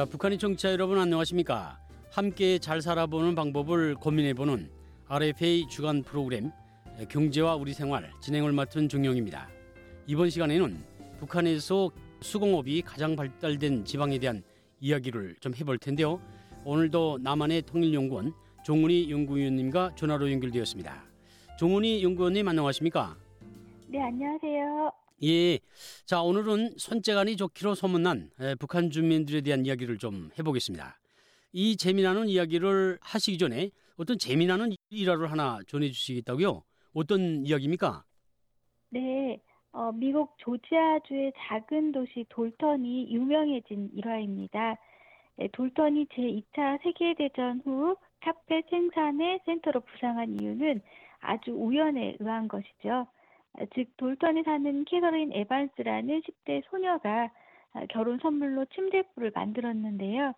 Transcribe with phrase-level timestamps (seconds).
[0.00, 1.78] 자, 북한의 청취자 여러분 안녕하십니까?
[2.10, 4.70] 함께 잘 살아보는 방법을 고민해보는
[5.08, 6.52] RFA 주간 프로그램
[7.10, 9.50] 경제와 우리 생활 진행을 맡은 종영입니다.
[10.06, 10.82] 이번 시간에는
[11.18, 11.90] 북한에서
[12.22, 14.42] 수공업이 가장 발달된 지방에 대한
[14.80, 16.18] 이야기를 좀 해볼 텐데요.
[16.64, 18.32] 오늘도 남한의 통일연구원
[18.64, 21.04] 종훈이 연구위원님과 전화로 연결되었습니다.
[21.58, 23.18] 종훈이 연구원님 안녕하십니까?
[23.88, 24.99] 네, 안녕하세요.
[25.22, 25.58] 예.
[26.06, 30.98] 자, 오늘은 손재간이 좋기로 소문난 북한 주민들에 대한 이야기를 좀 해보겠습니다.
[31.52, 36.62] 이 재미나는 이야기를 하시기 전에 어떤 재미나는 일화를 하나 전해주시겠다고요?
[36.94, 38.04] 어떤 이야기입니까?
[38.90, 39.38] 네,
[39.72, 44.76] 어, 미국 조지아주의 작은 도시 돌턴이 유명해진 일화입니다.
[45.36, 50.80] 네, 돌턴이 제2차 세계대전 후 카펫 생산의 센터로 부상한 이유는
[51.20, 53.06] 아주 우연에 의한 것이죠.
[53.74, 57.30] 즉 돌턴에 사는 캐서린 에반스라는 10대 소녀가
[57.90, 60.34] 결혼 선물로 침대포를 만들었는데요.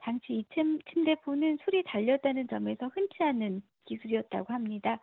[0.00, 0.44] 당시 이
[0.92, 4.98] 침대포는 술이 달렸다는 점에서 흔치 않은 기술이었다고 합니다.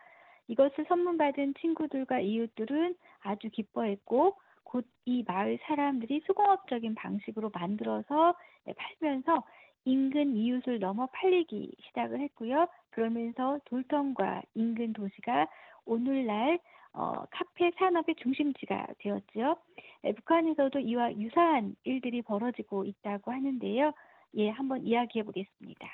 [0.48, 8.34] 이것을 선물받은 친구들과 이웃들은 아주 기뻐했고 곧 이 마을 사람들이 수공업적인 방식으로 만들어서
[8.76, 9.44] 팔면서
[9.84, 12.66] 인근 이웃을 넘어 팔리기 시작을 했고요.
[12.90, 15.46] 그러면서 돌턴과 인근 도시가
[15.84, 16.58] 오늘날
[16.94, 19.56] 어, 카페 산업의 중심지가 되었지요.
[20.04, 23.92] 예, 북한에서도 이와 유사한 일들이 벌어지고 있다고 하는데요.
[24.36, 25.86] 예, 한번 이야기해 보겠습니다.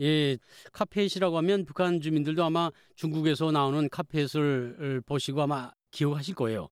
[0.00, 0.38] 예,
[0.72, 6.68] 카페이라고 하면 북한 주민들도 아마 중국에서 나오는 카페잇을 보시고 아마 기억하실 거예요.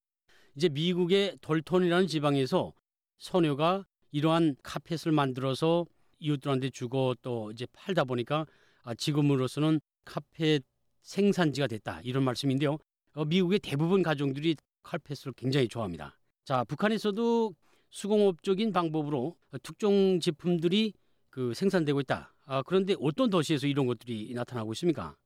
[0.57, 2.73] 이제 미국의 돌톤이라는 지방에서
[3.19, 5.87] 소녀가 이러한 카펫을 만들어서
[6.21, 8.47] 이웃들한테 주고 또 이제 팔다 보니까
[8.85, 10.63] 아, 지금으로서는 카펫
[11.03, 12.79] 생산지가 됐다 이런 말씀인데요.
[13.15, 16.19] 어, 미국의 대부분 가정들이 칼펫을 굉장히 좋아합니다.
[16.45, 17.55] 자, 북한에서도
[17.91, 20.93] 수공업적인 방법으로 특정 제품들이
[21.31, 22.35] 그 생산되고 있다.
[22.47, 25.17] 아, 그런데 어떤 도시에서 이런 것들이 나타나고 있습니까?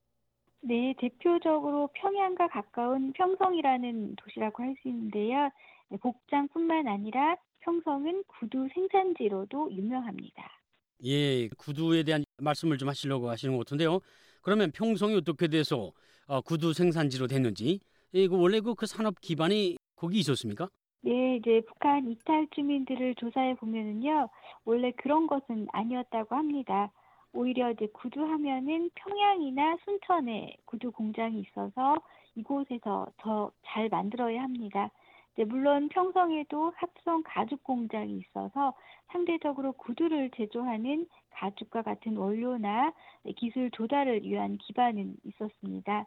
[0.61, 5.51] 네, 대표적으로 평양과 가까운 평성이라는 도시라고 할 수 있는데요.
[5.89, 10.61] 네, 복장뿐만 아니라 평성은 구두 생산지로도 유명합니다.
[11.05, 14.01] 예, 구두에 대한 말씀을 좀 하시려고 하시는 것 같은데요.
[14.43, 15.93] 그러면 평성이 어떻게 돼서
[16.27, 17.81] 어, 구두 생산지로 됐는지,
[18.13, 20.69] 이거 원래 그, 그 산업 기반이 거기 있었습니까?
[21.01, 24.29] 네, 이제 북한 이탈 주민들을 조사해 보면은요,
[24.65, 26.91] 원래 그런 것은 아니었다고 합니다.
[27.33, 31.97] 오히려 이제 구두 하면은 평양이나 순천에 구두 공장이 있어서
[32.35, 34.91] 이곳에서 더 잘 만들어야 합니다.
[35.39, 38.75] 네, 물론 평성에도 합성 가죽 공장이 있어서
[39.07, 42.93] 상대적으로 구두를 제조하는 가죽과 같은 원료나
[43.37, 46.07] 기술 조달을 위한 기반은 있었습니다.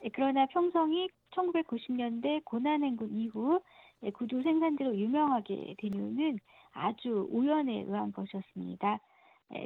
[0.00, 3.60] 네, 그러나 평성이 1990년대 고난행군 이후
[4.00, 6.40] 네, 구두 생산지로 유명하게 된 이유는
[6.72, 8.98] 아주 우연에 의한 것이었습니다.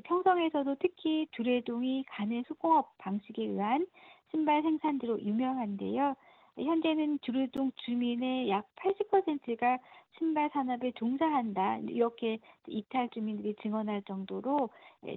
[0.04, 3.86] 평성에서도 특히 두레동이 간의 수공업 방식에 의한
[4.30, 6.16] 신발 생산지로 유명한데요.
[6.64, 9.78] 현재는 주르동 주민의 약 80%가
[10.18, 11.78] 신발 산업에 종사한다.
[11.88, 14.70] 이렇게 이탈 주민들이 증언할 정도로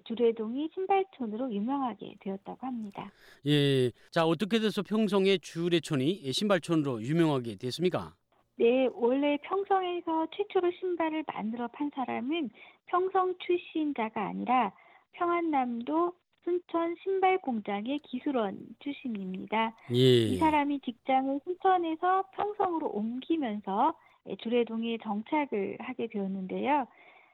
[0.05, 3.09] 주례동이 신발촌으로 유명하게 되었다고 합니다.
[3.45, 3.91] 예.
[4.11, 8.13] 자, 어떻게 돼서 평성의 주례촌이 신발촌으로 유명하게 됐습니까?
[8.57, 12.50] 네, 원래 평성에서 최초로 신발을 만들어 판 사람은
[12.88, 14.73] 평성 출신자가 아니라
[15.13, 16.13] 평안남도
[16.49, 19.75] 순천 신발 공장의 기술원 출신입니다.
[19.91, 20.23] 예.
[20.25, 23.93] 이 사람이 직장을 순천에서 평성으로 옮기면서
[24.39, 26.88] 주례동에 정착을 하게 되었는데요.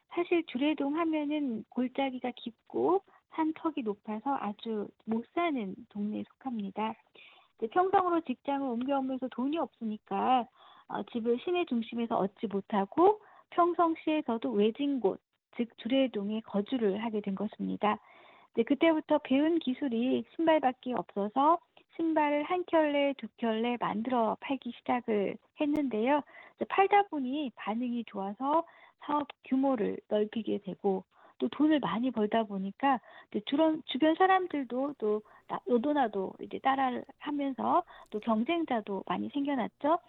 [0.10, 6.94] 사실 주례동 하면은 골짜기가 깊고 산턱이 높아서 아주 못 사는 동네에 속합니다.
[7.72, 10.46] 평성으로 직장을 옮겨오면서 돈이 없으니까
[10.90, 13.22] 어, 집을 시내 중심에서 얻지 못하고
[13.52, 15.22] 평성시에서도 외진 곳,
[15.56, 17.98] 즉 주례동에 거주를 하게 된 것입니다.
[18.56, 21.60] 네, 그때부터 배운 기술이 신발밖에 없어서
[21.96, 26.22] 신발을 한 켤레, 두 켤레 만들어 팔기 시작을 했는데요.
[26.70, 28.64] 팔다 보니 반응이 좋아서
[29.00, 31.04] 사업 규모를 넓히게 되고
[31.38, 33.02] 또 돈을 많이 벌다 보니까
[33.46, 35.22] 주변, 주변 사람들도 또
[35.68, 40.00] 너도 나도 이제 따라 하면서 또 경쟁자도 많이 생겨났죠.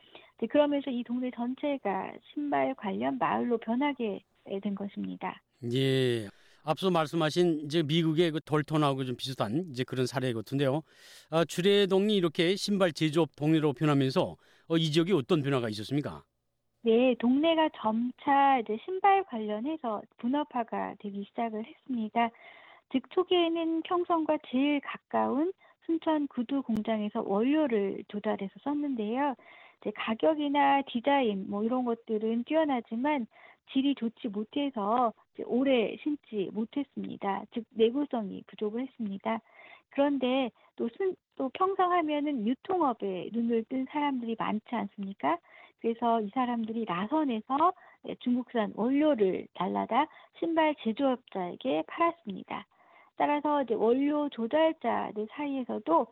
[0.49, 4.23] 그러면서 이 동네 전체가 신발 관련 마을로 변하게
[4.63, 5.41] 된 것입니다.
[5.73, 6.29] 예.
[6.67, 10.83] 앞서 말씀하신 이제 미국의 그 돌톤하고 좀 비슷한 이제 그런 사례 같은데요.
[11.31, 14.37] 아, 주례동이 이렇게 신발 제조업 동네로 변하면서
[14.69, 16.25] 어, 이 지역이 어떤 변화가 있었습니까?
[16.83, 22.31] 네, 동네가 점차 이제 신발 관련해서 분업화가 되기 시작을 했습니다.
[22.91, 25.53] 즉 초기에는 평성과 제일 가까운
[25.85, 29.37] 순천 구두 공장에서 원료를 조달해서 썼는데요.
[29.81, 33.29] 이제 가격이나 디자인 뭐 이런 것들은 뛰어나지만
[33.73, 35.13] 질이 좋지 못해서
[35.45, 37.45] 오래 신지 못했습니다.
[37.53, 39.41] 즉 내구성이 부족을 했습니다.
[39.91, 45.39] 그런데 또, 순, 또 평상하면은 유통업에 눈을 뜬 사람들이 많지 않습니까?
[45.81, 47.73] 그래서 이 사람들이 나선에서
[48.21, 50.07] 중국산 원료를 달라다
[50.39, 52.67] 신발 제조업자에게 팔았습니다.
[53.17, 56.07] 따라서 이제 원료 조달자들 사이에서도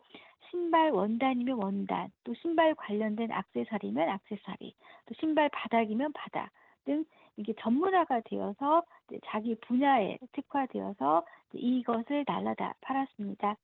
[0.49, 4.73] 신발 원단이면 원단, 또 신발 관련된 악세사리면 악세사리,
[5.05, 6.49] 또 신발 바닥이면 바닥
[6.85, 7.03] 등
[7.37, 8.83] 이게 전문화가 되어서
[9.25, 13.55] 자기 분야에 특화되어서 이것을 날라다 팔았습니다.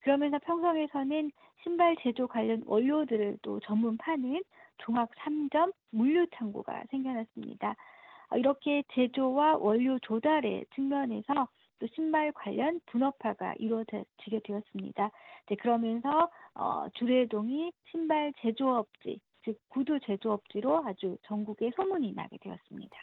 [0.00, 1.30] 그러면서 평성에서는
[1.62, 4.42] 신발 제조 관련 원료들을 또 전문 파는
[4.78, 7.76] 종합 3점 물류 창고가 생겨났습니다.
[8.30, 15.10] 어, 이렇게 제조와 원료 조달의 측면에서 또 신발 관련 분업화가 이루어지게 되었습니다.
[15.46, 22.96] 네, 그러면서 어, 주례동이 신발 제조업지, 즉 구두 제조업지로 아주 전국에 소문이 나게 되었습니다.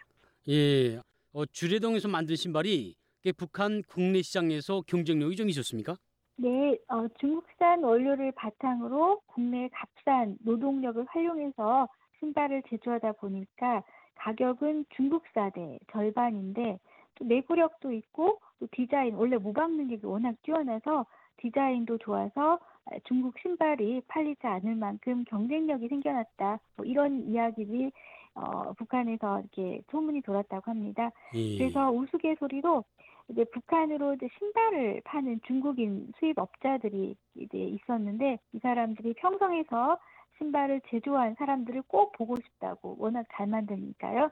[0.50, 0.98] 예,
[1.34, 2.95] 어, 주례동에서 만든 신발이
[3.38, 5.98] 북한 국내 시장에서 경쟁력이 좀 있었습니까?
[6.38, 11.89] 네, 어, 중국산 원료를 바탕으로 국내 값싼 노동력을 활용해서
[12.19, 13.83] 신발을 제조하다 보니까
[14.16, 16.80] 가격은 중국산의 절반인데
[17.16, 21.06] 또 내구력도 있고 또 디자인 원래 무방 능력이 워낙 뛰어나서
[21.38, 22.60] 디자인도 좋아서
[23.06, 26.60] 중국 신발이 팔리지 않을 만큼 경쟁력이 생겨났다.
[26.75, 27.92] 뭐 이런 이야기들이
[28.36, 31.12] 어, 북한에서 이렇게 소문이 돌았다고 합니다.
[31.34, 31.57] 예.
[31.57, 32.84] 그래서 우스갯소리로
[33.30, 39.98] 이제 북한으로 이제 신발을 파는 중국인 수입업자들이 이제 있었는데 이 사람들이 평성에서
[40.38, 44.30] 신발을 제조한 사람들을 꼭 보고 싶다고 워낙 잘 만드니까요.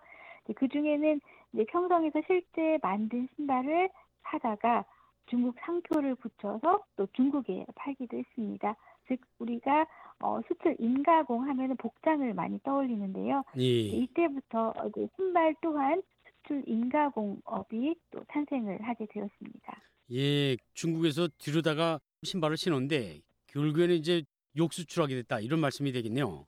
[0.55, 1.19] 그 중에는
[1.53, 3.89] 이제 평성에서 실제 만든 신발을
[4.23, 4.85] 사다가
[5.27, 8.75] 중국 상표를 붙여서 또 중국에 팔기도 했습니다.
[9.07, 9.85] 즉 우리가
[10.19, 13.43] 어, 수출 인가공 하면은 복장을 많이 떠올리는데요.
[13.57, 13.79] 예.
[13.81, 14.73] 이때부터
[15.15, 16.01] 신발 또한
[16.45, 19.81] 수출 인가공업이 또 탄생을 하게 되었습니다.
[20.11, 24.23] 예, 중국에서 뒤로다가 신발을 신었는데 결국에는 이제
[24.57, 26.45] 욕수출하게 됐다 이런 말씀이 되겠네요.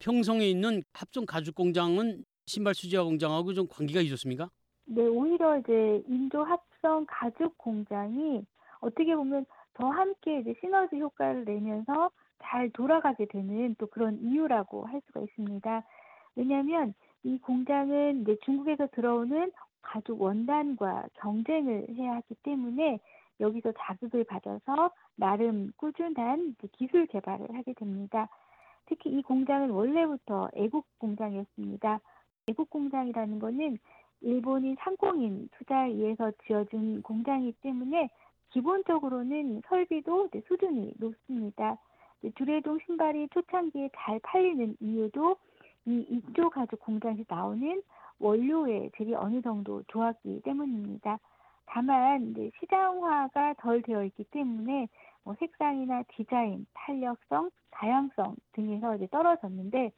[0.00, 4.50] 평성에 있는 합종 가죽 공장은 신발 수지화 공장하고 좀 관계가 있었습니까?
[4.92, 8.44] 네, 오히려 이제 인도 합성 가죽 공장이
[8.80, 12.10] 어떻게 보면 더 함께 이제 시너지 효과를 내면서
[12.42, 15.84] 잘 돌아가게 되는 또 그런 이유라고 할 수가 있습니다.
[16.34, 16.92] 왜냐하면
[17.22, 22.98] 이 공장은 이제 중국에서 들어오는 가죽 원단과 경쟁을 해야 하기 때문에
[23.38, 28.28] 여기서 자극을 받아서 나름 꾸준한 기술 개발을 하게 됩니다.
[28.86, 32.00] 특히 이 공장은 원래부터 애국 공장이었습니다.
[32.48, 33.78] 애국 공장이라는 것은
[34.22, 38.08] 일본인 상공인 투자에 의해서 지어진 공장이기 때문에
[38.50, 41.76] 기본적으로는 설비도 수준이 높습니다.
[42.34, 45.36] 두레동 신발이 초창기에 잘 팔리는 이유도
[45.86, 47.82] 이 인조 가죽 공장에서 나오는
[48.18, 51.18] 원료의 질이 어느 정도 좋았기 때문입니다.
[51.64, 54.88] 다만 시장화가 덜 되어 있기 때문에
[55.24, 59.92] 뭐 색상이나 디자인, 탄력성, 다양성 등에서 떨어졌는데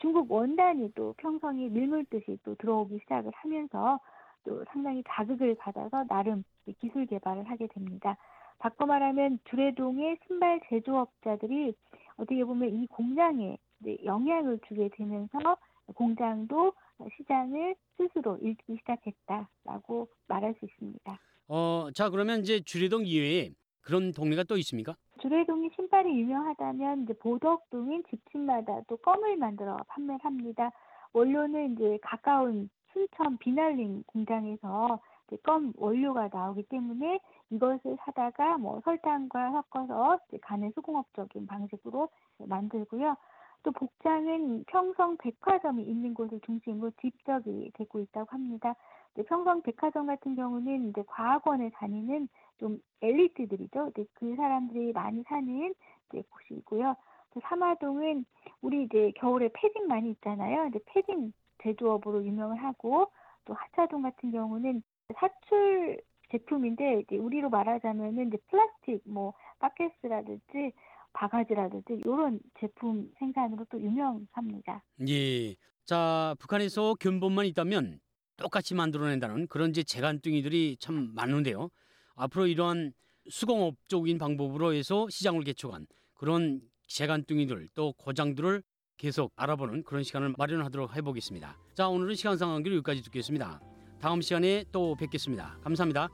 [0.00, 3.98] 중국 원단이 또 평성이 밀물듯이 또 들어오기 시작을 하면서
[4.44, 6.44] 또 상당히 자극을 받아서 나름
[6.80, 8.16] 기술 개발을 하게 됩니다.
[8.58, 11.74] 바꿔 말하면 두레동의 신발 제조업자들이
[12.16, 13.56] 어떻게 보면 이 공장에
[14.04, 15.56] 영향을 주게 되면서
[15.94, 16.72] 공장도
[17.16, 21.18] 시장을 스스로 읽기 시작했다라고 말할 수 있습니다.
[21.48, 24.96] 어, 자 그러면 이제 주례동 이외에 그런 동네가 또 있습니까?
[25.22, 30.70] 주례동이 신 발이 유명하다면 이제 보덕동인 집집마다 또 껌을 만들어 판매를 합니다.
[31.12, 35.00] 원료는 이제 가까운 순천 비날림 공장에서
[35.42, 37.18] 껌 원료가 나오기 때문에
[37.50, 43.16] 이것을 사다가 뭐 설탕과 섞어서 간의 수공업적인 방식으로 만들고요.
[43.64, 48.76] 또 복장은 평성 백화점이 있는 곳을 중심으로 집적이 되고 있다고 합니다.
[49.24, 53.92] 평성 백화점 같은 경우는 이제 과학원에 다니는 좀 엘리트들이죠.
[54.14, 55.74] 그 사람들이 많이 사는
[56.08, 56.94] 이제 곳이고요.
[57.42, 58.24] 사마동은
[58.62, 60.64] 우리 이제 겨울에 패딩 많이 있잖아요.
[60.64, 61.32] 근데 패딩
[61.62, 63.10] 제조업으로 유명을 하고
[63.44, 64.82] 또 하차동 같은 경우는
[65.16, 70.72] 사출 제품인데 이제 우리로 말하자면은 이제 플라스틱 뭐 바켓스라든지
[71.12, 74.82] 바가지라든지 이런 제품 생산으로 또 유명합니다.
[75.08, 75.54] 예.
[75.84, 78.00] 자, 북한에서 근본만 있다면
[78.38, 81.68] 똑같이 만들어낸다는 그런 이제 재간뚱이들이 참 많은데요.
[82.14, 82.92] 앞으로 이러한
[83.28, 88.62] 수공업적인 방법으로 해서 시장을 개척한 그런 재간뚱이들 또 고장들을
[88.96, 91.56] 계속 알아보는 그런 시간을 마련하도록 해보겠습니다.
[91.74, 93.60] 자, 오늘은 시간 상황기로 여기까지 듣겠습니다.
[94.00, 95.58] 다음 시간에 또 뵙겠습니다.
[95.62, 96.08] 감사합니다.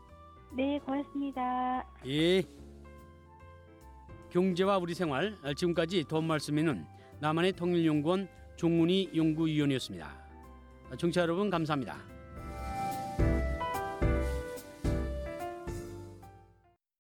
[0.57, 1.87] 네, 고맙습니다.
[2.07, 2.43] 예.
[4.31, 6.85] 경제와 우리 생활 지금까지 도움 말씀에는
[7.21, 10.25] 남한의 통일연구원 종문희 연구위원이었습니다.
[10.99, 12.13] 청취자 여러분 감사합니다.